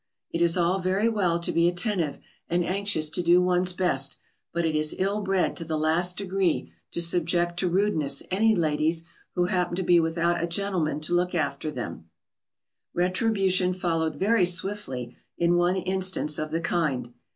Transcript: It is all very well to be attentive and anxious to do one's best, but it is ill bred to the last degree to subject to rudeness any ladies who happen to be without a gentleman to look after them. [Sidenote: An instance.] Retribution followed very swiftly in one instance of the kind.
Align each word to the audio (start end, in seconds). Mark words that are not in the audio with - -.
It 0.31 0.41
is 0.41 0.57
all 0.57 0.79
very 0.79 1.07
well 1.07 1.39
to 1.39 1.51
be 1.51 1.67
attentive 1.67 2.17
and 2.49 2.65
anxious 2.65 3.07
to 3.11 3.21
do 3.21 3.39
one's 3.39 3.71
best, 3.71 4.17
but 4.51 4.65
it 4.65 4.75
is 4.75 4.95
ill 4.97 5.21
bred 5.21 5.55
to 5.57 5.63
the 5.63 5.77
last 5.77 6.17
degree 6.17 6.73
to 6.91 6.99
subject 6.99 7.59
to 7.59 7.69
rudeness 7.69 8.23
any 8.31 8.55
ladies 8.55 9.03
who 9.35 9.45
happen 9.45 9.75
to 9.75 9.83
be 9.83 9.99
without 9.99 10.41
a 10.43 10.47
gentleman 10.47 11.01
to 11.01 11.13
look 11.13 11.35
after 11.35 11.69
them. 11.69 11.75
[Sidenote: 11.75 11.99
An 11.99 12.01
instance.] 12.01 12.91
Retribution 13.35 13.73
followed 13.73 14.15
very 14.15 14.45
swiftly 14.47 15.17
in 15.37 15.53
one 15.55 15.75
instance 15.75 16.39
of 16.39 16.49
the 16.49 16.61
kind. 16.61 17.13